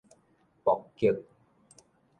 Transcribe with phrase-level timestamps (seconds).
[0.63, 1.21] 爆擊